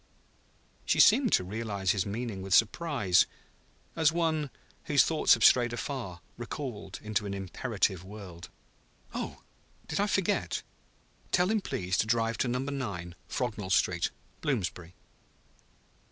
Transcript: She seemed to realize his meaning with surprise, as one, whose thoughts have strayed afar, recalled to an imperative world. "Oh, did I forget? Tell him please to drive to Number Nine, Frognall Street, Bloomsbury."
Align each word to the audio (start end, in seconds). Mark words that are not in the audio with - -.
She 0.83 0.99
seemed 0.99 1.31
to 1.33 1.43
realize 1.43 1.91
his 1.91 2.07
meaning 2.07 2.41
with 2.41 2.55
surprise, 2.55 3.27
as 3.95 4.11
one, 4.11 4.49
whose 4.85 5.03
thoughts 5.03 5.35
have 5.35 5.45
strayed 5.45 5.73
afar, 5.73 6.21
recalled 6.37 6.93
to 6.93 7.25
an 7.27 7.35
imperative 7.35 8.03
world. 8.03 8.49
"Oh, 9.13 9.43
did 9.87 9.99
I 9.99 10.07
forget? 10.07 10.63
Tell 11.31 11.51
him 11.51 11.61
please 11.61 11.99
to 11.99 12.07
drive 12.07 12.39
to 12.39 12.47
Number 12.47 12.71
Nine, 12.71 13.13
Frognall 13.27 13.69
Street, 13.69 14.09
Bloomsbury." 14.41 14.95